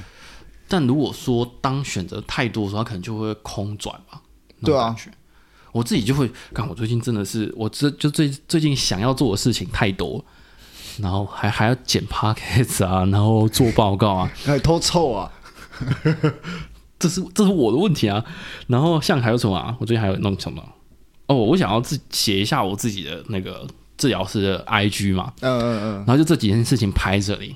[0.68, 4.20] 但如果说当选择太多的时候，他可能就会空转吧。
[4.64, 4.96] 对啊，
[5.72, 10.26] 我自己就会，看我最近真的是，我这就最最近想要做的事情太多，
[10.98, 15.32] 然后还还要剪 podcast 啊，然后做报告啊，还 偷臭啊，
[16.98, 18.26] 这是这是我的问题啊。
[18.66, 19.78] 然后像还有什么啊？
[19.80, 20.64] 我最近还有弄什么？
[21.28, 23.68] 哦，我想要自写一下我自己的那个。
[23.98, 27.56] 治疗师的 IG 嘛，嗯嗯嗯，然后就这几件事情拍这里，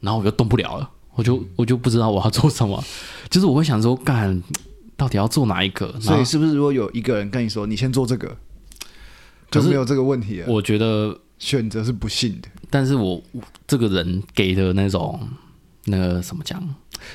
[0.00, 2.82] 然后我就动不了了，我就我就不知道我要做什么，
[3.28, 4.42] 就是我会想说，干
[4.96, 5.98] 到底要做哪一个？
[6.00, 8.36] 所以是不是如果有一个人跟你说，你先做这个，
[9.50, 10.46] 就没有这个问题了？
[10.48, 13.20] 我觉得选择是不幸的，但是我
[13.66, 15.18] 这个人给的那种
[15.86, 16.62] 那个什么讲，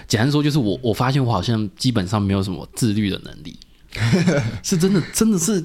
[0.07, 3.57] 简单说就是我我发现我好像基本上没有什么自律的能力，
[4.63, 5.63] 是真的真的是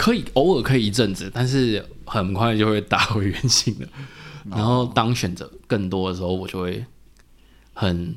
[0.00, 1.84] 可以偶尔可以一阵子，但是。
[2.12, 3.86] 很快就会打回原形了。
[4.50, 6.84] 然后当选择更多的时候，我就会
[7.72, 8.16] 很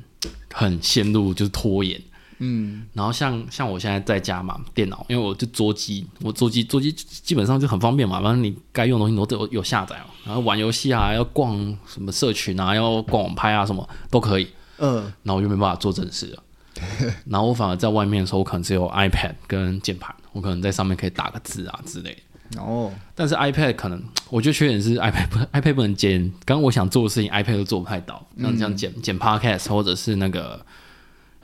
[0.52, 2.02] 很陷入就是拖延。
[2.38, 10.06] 嗯，然后像像我现在在家嘛，电脑，因为我就桌机，我桌机桌机基本上就很方便嘛，反正你该用的东西都有有下载嘛。
[10.24, 14.48] 然后玩游戏啊，要逛什么社群啊，要逛网拍啊，什么都可以。
[14.78, 16.42] 嗯，然后我就没办法做正事了。
[17.26, 22.12] 然后我反而在外面的时候，我可能只有 iPad 跟键盘，我可能在上面可以打个字啊之类
[22.50, 22.60] 的。
[22.60, 26.20] 哦，但是 iPad 可能，我觉得缺点是 iPad 不 iPad 不能剪。
[26.44, 30.64] 刚刚我想做的事情，iPad 都做不太到，像这样剪剪 Podcast 或者是那个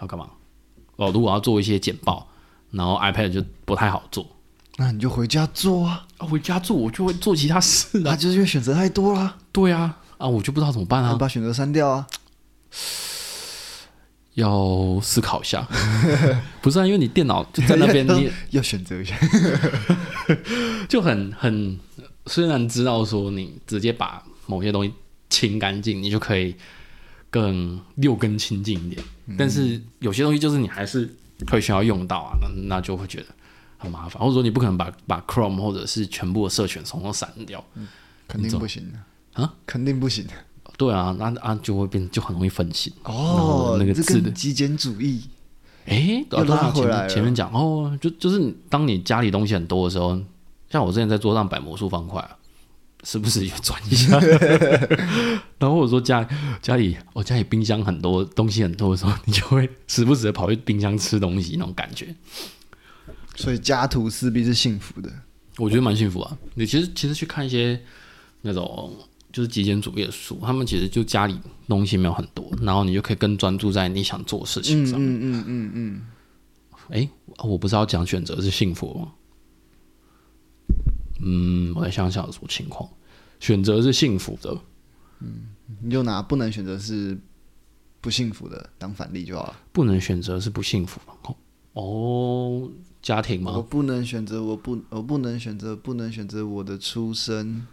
[0.00, 0.28] 要干嘛？
[0.96, 2.28] 哦，如果要做一些简报，
[2.70, 4.26] 然后 iPad 就不太好做。
[4.76, 6.06] 那你就回家做啊！
[6.18, 9.36] 啊，回家做我就会做其他事啊，那就是因为选择太多了。
[9.52, 12.06] 对啊，啊，我就不知道怎么办啊，你把选择删掉啊。
[14.34, 15.66] 要思考一下，
[16.62, 16.86] 不是啊？
[16.86, 19.16] 因为你电脑就在那边， 你要选择一下，
[20.88, 21.78] 就很很。
[22.26, 24.92] 虽然知道说你直接把某些东西
[25.30, 26.54] 清干净，你就可以
[27.28, 31.12] 更六根清净一点，嗯，但是有些东西就是你还是
[31.48, 33.26] 会需要用到啊，那那就会觉得
[33.78, 34.20] 很麻烦。
[34.22, 37.88] 或者说你不可能把把 Chrome 或者是全部的社群统统删掉，嗯，
[38.28, 40.32] 肯定不行的啊，肯定不行的。
[40.76, 43.76] 对啊，那啊就会变，就很容易分心哦。
[43.78, 45.20] 那个字的极简主义，
[45.84, 47.06] 哎，又拉回来了。
[47.06, 50.18] 前面讲哦，就就是当你家里东西很多的时候，
[50.70, 52.30] 像我之前在桌上摆魔术方块啊，
[53.04, 54.18] 时不时也转一下。
[55.58, 56.26] 然后我说家
[56.62, 62.14] 家里我、哦、家里冰箱很多东西很多的时候，你就会时不时的跑去冰箱吃东西那种感觉。
[63.36, 65.10] 所以家徒四壁是幸福的，
[65.58, 66.38] 我觉得蛮幸福啊。
[66.54, 67.78] 你其实其实去看一些
[68.40, 68.96] 那种。
[69.32, 71.38] 就是极简主义的书，他们其实就家里
[71.68, 75.14] 东西没有很多，然后你就可以更专注在你想做的事情上面。
[75.14, 76.02] 嗯嗯嗯嗯。
[76.88, 79.12] 哎、嗯嗯欸，我不是要讲选择是幸福吗？
[81.22, 82.88] 嗯，我来想想有什么情况，
[83.38, 84.58] 选择是幸福的。
[85.20, 85.48] 嗯，
[85.82, 87.18] 你就拿不能选择是
[88.00, 89.56] 不幸福的当反例就好了。
[89.70, 91.34] 不能选择是不幸福的。
[91.74, 92.68] 哦，
[93.00, 93.52] 家庭吗？
[93.54, 97.66] 我不能选择，我不，我不能选择，不能选择我的出生。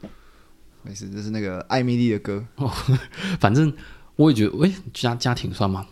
[0.88, 2.46] 没事，这是那个艾米丽的歌。
[2.56, 2.72] 哦，
[3.40, 3.74] 反正
[4.16, 5.86] 我也觉得，喂，家家庭算吗？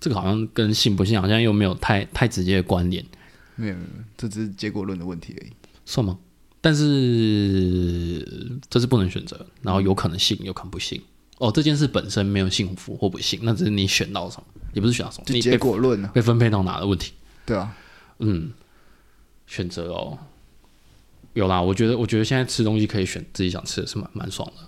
[0.00, 3.04] 这个好像跟信不信好像又没有太太直接的关联。
[3.54, 3.86] 没有，没有，
[4.16, 5.52] 这只是结果论的问题而已。
[5.84, 6.18] 算吗？
[6.60, 11.00] 但是这是不能选择，然后有可能信，有可能不信。
[11.38, 17.12] 哦，这件事本身没有幸福或不幸，那只是你选到什么，也不是选到什么，就结果论啊，被分配到哪的问题。
[17.46, 17.74] 对啊，
[18.18, 18.52] 嗯，
[19.46, 20.18] 选择哦，
[21.34, 21.60] 有啦。
[21.60, 24.62] 我觉得，我觉得现在吃东西可以选自己想吃的是蛮蛮爽的。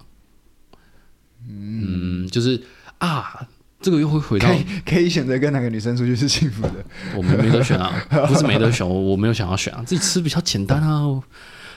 [1.49, 2.63] 嗯，就是
[2.99, 3.49] 啊，
[3.81, 6.85] 这个又会回到可以，可以选择跟哪个女生出去是幸福的。
[7.17, 7.93] 我们没得选啊，
[8.29, 11.21] 不是没得选，我我没有想要选啊，自己吃比较简单啊。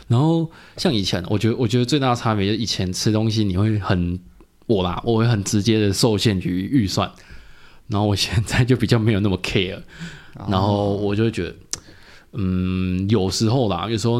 [0.08, 4.20] 然后像以前，我觉得我觉得最大的差别就是以前吃东西你会很。
[4.68, 7.08] 我啦，我会很直接的受限于预算，
[7.86, 9.80] 然后我现在就比较没有那么 care，
[10.50, 11.56] 然后我就会觉得，
[12.32, 14.20] 嗯，有时候啦，有时候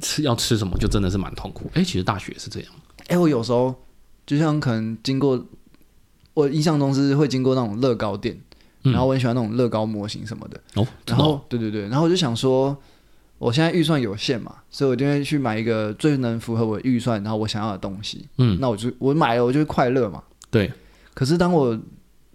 [0.00, 1.70] 吃要吃什么就真的是蛮痛苦。
[1.74, 2.72] 哎，其实大学也是这样。
[3.08, 3.74] 哎，我有时候
[4.26, 5.44] 就像可能经过，
[6.34, 8.38] 我印象中是会经过那种乐高店，
[8.82, 10.60] 然后我很喜欢那种乐高模型什么的。
[10.74, 12.76] 哦，然后对对对，然后我就想说。
[13.40, 18.28] 我现在预算有限嘛，所以我就会去买一个最能符合我预算，然后我想要的东西。
[18.36, 20.22] 嗯，那我就我买了，我就会快乐嘛。
[20.50, 20.70] 对。
[21.14, 21.80] 可是当我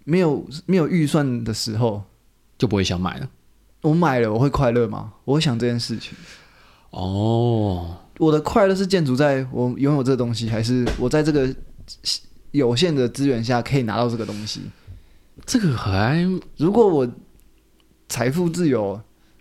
[0.02, 2.02] 没有没有预算的时候，
[2.58, 3.28] 就不会想买了。
[3.82, 5.12] 我买了，我会快乐吗？
[5.24, 6.18] 我会想这件事情。
[6.90, 11.48] 哦，我的快乐是建筑在我拥有这个东西，还是我在这个
[12.50, 14.60] 有限的资源下可以拿到这个东西？
[15.44, 17.08] 这个还，如果我
[18.08, 19.00] 财富自由。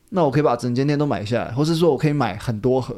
[0.10, 2.96] 那我可以把整间店都买下来，或是说我可以买很多盒，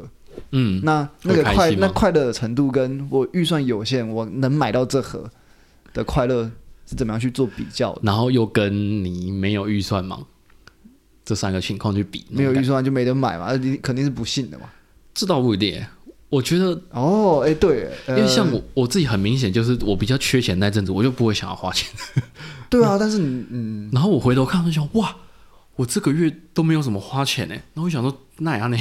[0.52, 5.28] 嗯，那那个快那快乐的程度跟我预算有限，我能买到这盒
[5.92, 6.48] 的快乐
[6.86, 8.02] 是怎么样去做比较的？
[8.04, 10.20] 然后又跟你没有预算吗？
[11.28, 14.64] 这三个情况去比，没有预算就没得买嘛，你肯定是不信的嘛。
[15.12, 15.84] 这倒不一定，
[16.30, 21.86] 我觉得哦，哎、欸，对，因为像我我自己很明显就是我比较缺钱那阵子，我就不会想要花钱。
[22.70, 25.14] 对啊，但是你嗯，然后我回头看就想哇。
[25.76, 28.76] 我这个月都没有怎么花钱呢，然后我想说那样呢，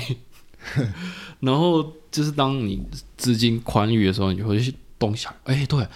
[1.41, 2.81] 然后就是当你
[3.17, 5.87] 资金宽裕的时候，你就会去动想，哎，对，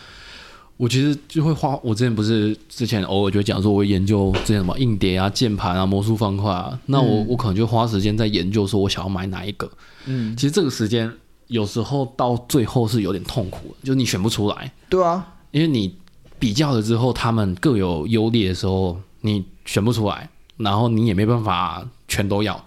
[0.81, 1.79] 我其实就会花。
[1.83, 9.71] 我之前不是之前偶尔就讲说，我研究这些什么硬碟啊、键盘啊、魔术方块啊，那我、嗯、我可能就花时间在研究，说我想要买哪一个。
[10.05, 11.11] 嗯，其实这个时间
[11.45, 14.73] 有时候到最后是有点痛苦的，就是你选不出来。
[14.89, 15.95] 对啊，因为你
[16.39, 20.27] 比较了之后，他们各有优劣的时候，你选不出来。
[20.57, 22.63] 然后你也没办法全都要，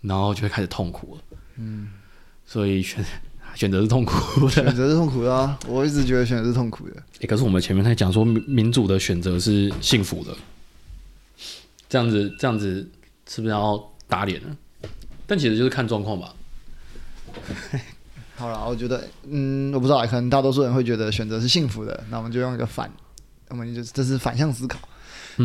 [0.00, 1.22] 然后就会开始痛苦了。
[1.58, 1.88] 嗯，
[2.46, 3.04] 所以选
[3.54, 5.58] 选择是痛苦的，选择是痛苦的啊！
[5.66, 7.02] 我一直觉得选择是痛苦的。
[7.20, 10.34] 诶，可是我们前面在讲说民主的选择是幸福的，
[11.88, 12.88] 这样子这样子
[13.28, 14.56] 是不是要打脸呢？
[15.26, 16.34] 但其实就是看状况吧。
[18.36, 22.90] 好了，我觉得，嗯，我不知道，可能大多数人会觉得选择是幸福的，那我们就用一个反，
[23.48, 24.78] 我们就这是反向思考。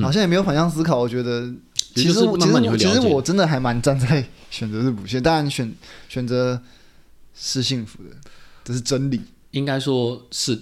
[0.02, 1.52] 好像也没有反向思考，我觉得。
[1.96, 5.74] 其实，其实，其实我真的还蛮站在选择是不幸，当然选
[6.08, 6.62] 选择
[7.42, 8.10] 是幸福的，
[8.66, 9.22] 这是真理。
[9.52, 10.62] 应该说是，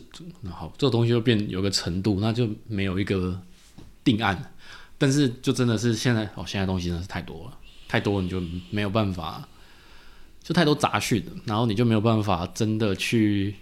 [0.50, 3.42] 好，这个东西就变有个程度，那就没有一个
[4.04, 4.54] 定案。
[4.98, 9.48] 但是，就真的是现在哦，现在东西真的是太多了，太多你就没有办法，
[10.42, 13.56] 就太多杂讯，然后你就没有办法真的去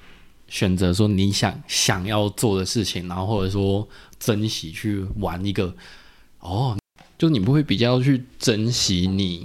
[0.48, 3.88] 选择说你想想要做的事情，然后或者说
[4.20, 5.76] 珍惜去玩一个
[6.40, 6.78] 哦。
[7.18, 9.42] 就你不会比较去珍惜你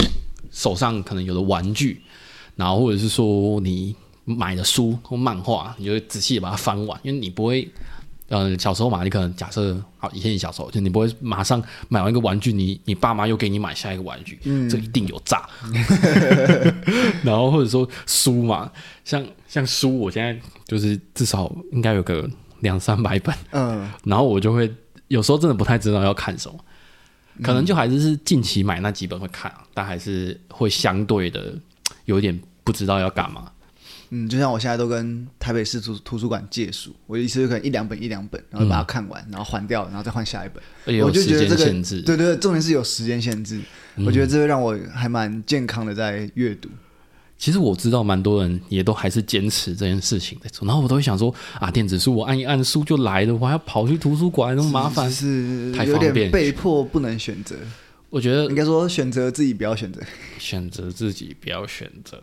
[0.51, 2.03] 手上可能有的玩具，
[2.61, 3.97] 然后或者是说你
[4.27, 7.67] 买的书或漫画，你就会仔细的把它翻完，因为你不会，
[8.29, 15.49] 呃，小时候嘛，你可能假设好，以前你小时候就你不会马上买完一个玩具，你你爸妈又给你买下一个玩具，嗯，这一定有诈。
[17.25, 18.71] 然后或者说书嘛，
[19.07, 22.29] 像像书，我现在就是至少应该有个
[22.61, 24.71] 两三百本，嗯，然后我就会
[25.09, 26.59] 有时候真的不太知道要看什么。
[27.43, 31.55] 可能就还是是近期买那几本会看，啊，但还是会相对的
[32.05, 32.39] 有点
[32.71, 33.51] 不知道要干嘛。
[34.13, 40.97] 嗯，就像我现在都跟台北市图图书馆借书，我一次可能一两本一两本，然后把它看完，嗯、然后还掉，然后再换下一本。
[40.97, 43.61] 有时间限制，对对对，重点是有时间限制。
[43.97, 46.69] 嗯、我觉得这个让我还蛮健康的在阅读。
[47.39, 57.55] 其实我知道蛮多人也都还是坚持这件事情在做，然后我都会想说啊，电子书我按一按书就来了，我还要跑去图书馆那么麻烦，是有点被迫不能选择。
[58.11, 60.03] 我觉得应该说选择自己不要选择，
[60.37, 62.21] 选择自己不要选择。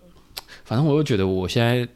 [0.67, 1.87] 反正我又觉得我现在，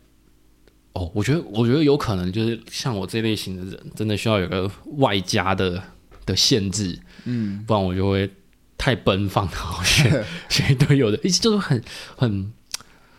[0.93, 5.83] 哦，我觉得我觉得有可能就是像我这类型的人，真的需要有个外加的
[6.25, 8.31] 的限制，嗯，不然我就会
[8.77, 11.83] 太奔放，然后选 选一堆有的，一直就是很
[12.15, 12.53] 很。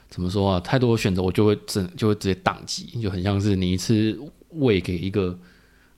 [0.08, 0.60] 怎么说啊？
[0.60, 4.14] 太多选择，我就会直就会直接宕机，就很像是你一次
[4.50, 5.38] 喂给一个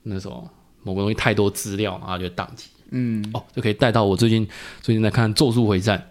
[0.03, 0.49] 那种
[0.83, 2.69] 某个东西太多资料，然后就宕机。
[2.91, 4.47] 嗯，哦，就可以带到我最近
[4.81, 6.01] 最近在看《咒术回战》，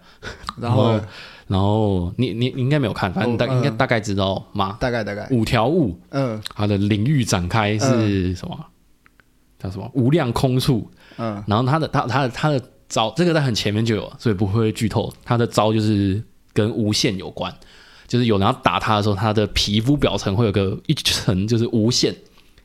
[0.61, 1.01] 然后
[1.47, 4.77] 然后你你你应该没有看，反正大、哦、应该大概知道吗？
[4.79, 5.27] 大概大概。
[5.31, 8.57] 五条悟，嗯，它的领域展开是什么？
[8.57, 8.65] 嗯、
[9.59, 9.89] 叫什么？
[9.93, 10.89] 无量空处。
[11.17, 15.13] 嗯，然后他的他他的他的招，这个在很前面就有，所以不会剧透。
[15.23, 16.21] 他的招就是
[16.51, 17.53] 跟无限有关，
[18.07, 22.13] 就是有人要打他的时候，他的皮肤表层会有个一层就是无限。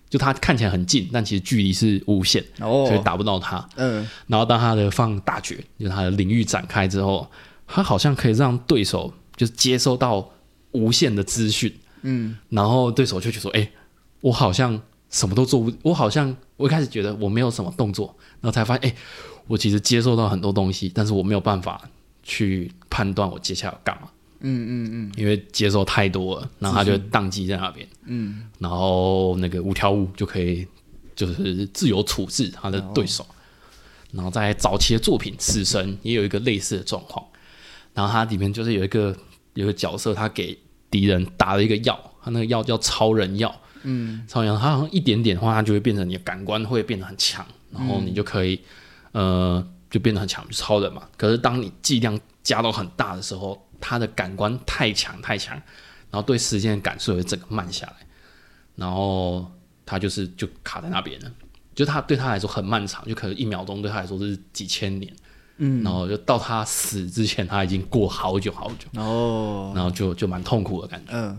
[0.08, 3.64] 就他看起来很近，但其实距离是无限，哦、所以打不到他。
[3.76, 7.24] 嗯，然后当他的放大绝，就是他的领域展开之后，
[7.72, 10.28] 他好像可以让对手就是接收到
[10.72, 11.72] 无限的资讯。
[12.02, 13.72] 嗯，然后对手就觉得说：“哎、欸，
[14.20, 18.96] 我好像什么都做不，我好像我一开始觉得我没有什么动作，然后才发现，哎、欸，
[19.46, 21.80] 我其实接受到很多东西，但是我没有办法
[22.22, 24.08] 去判断我接下来要干嘛。”
[24.42, 27.86] 嗯嗯嗯，因为接受太多了，然后他就宕机在那边。
[28.06, 30.66] 嗯，然后那个五条悟就可以
[31.14, 33.22] 就是自由处置他的对手。
[33.24, 33.26] 哦、
[34.12, 37.22] 然后在早期的作品《死神》也有一个类似的状况。
[37.94, 39.16] 然后它里面就是有一个
[39.54, 40.58] 有个角色，他给
[40.90, 43.54] 敌人打了一个药，他那个药叫超人药。
[43.82, 48.60] 嗯，超人药，他好像一点点的话，它就会变成你的感官会变得很强，然后你就可以、
[49.12, 51.08] 呃就变得很强，就超人嘛。
[51.16, 55.56] 可是当你剂量加到很大的时候，他的感官太强太强，
[56.10, 57.96] 然后对时间的感受会整个慢下来，
[58.76, 59.50] 然后
[59.86, 61.32] 他就是就卡在那边了，
[61.74, 65.10] 就他对他来说很漫长，就可能一秒钟对他来说是几千年，
[65.60, 71.38] 嗯，然后就到他死之前他已经过好久好久，哦，然后就就蛮痛苦的感觉，嗯，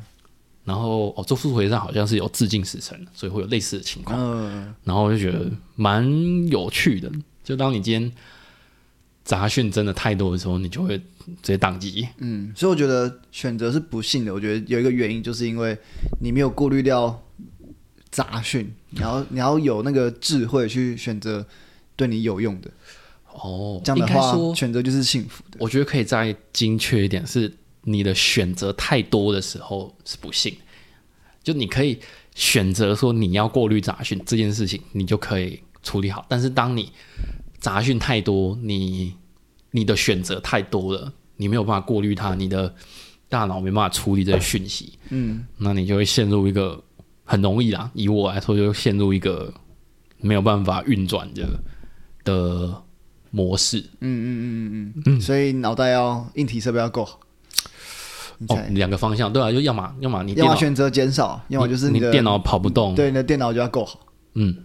[0.63, 6.07] 然后哦，咒术回战好像是有致敬死神，所以会有类似的情况，嗯，然后我就觉得蛮
[6.47, 7.11] 有趣的，
[7.43, 8.11] 就当你今天。
[9.23, 11.03] 杂讯真的太多的时候，你就会直
[11.43, 12.05] 接宕机。
[12.17, 14.33] 嗯，所以我觉得选择是不幸的。
[14.33, 15.77] 我觉得有一个原因，就是因为
[16.19, 17.23] 你没有过滤掉
[18.09, 21.45] 杂讯，你要你要有那个智慧去选择
[21.95, 22.71] 对你有用的。
[23.43, 25.57] 哦，这样的话，选择就是幸福的。
[25.59, 27.51] 我觉得可以再精确一点，是
[27.83, 30.55] 你的选择太多的时候是不幸。
[31.43, 31.99] 就你可以
[32.35, 36.23] 选择说你要过滤杂讯这件事情，你就可以处理好。
[36.29, 36.91] 但是当你
[37.59, 39.15] 杂讯太多，你
[39.71, 42.71] 你的选择太多了，你没有办法过滤它，你的
[43.27, 46.79] 大脑没办法处理这些讯息，嗯，那你就会陷入一个
[47.23, 47.89] 很容易啦。
[47.95, 49.51] 以我来说，就陷入一个
[50.19, 51.59] 没有办法运转的
[52.23, 52.83] 的
[53.31, 53.79] 模式。
[53.99, 57.19] 嗯嗯嗯嗯嗯嗯，所以脑袋要硬体设备要够好。
[58.47, 63.99] 哦，两个方向对啊，就要么要么你要么选择减少，要么就是你，的电脑跑不动，对，你的电脑就要够好。
[64.35, 64.55] 嗯。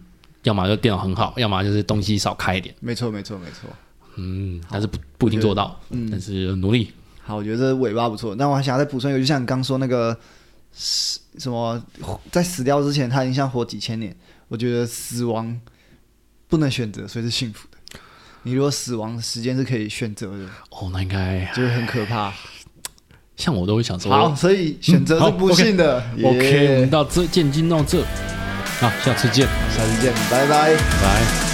[0.42, 2.72] 要么就电脑很好，要么就是东西少开一点。
[2.78, 3.68] 没错，没错，没错。
[4.14, 5.76] 嗯，但是不不一定做到。
[5.90, 6.92] 嗯，但是努力。
[7.20, 8.32] 好，我觉得这尾巴不错。
[8.36, 10.16] 那我还想再补充一个，就像你刚说那个
[10.70, 11.82] 死什么，
[12.30, 14.16] 在死掉之前他已经像活几千年。
[14.46, 15.60] 我觉得死亡
[16.46, 17.75] 不能选择，所以是幸福的。
[18.46, 22.32] 你如果死亡时间是可以选择的，哦，那应该就会很可怕。
[23.36, 26.00] 像我都会想说，好，所以选择是不幸的。
[26.16, 26.74] 嗯、OK，, yeah.
[26.76, 28.04] 我们到这，见，进到这。
[28.78, 31.45] 好，下次见，下次见，拜拜，拜。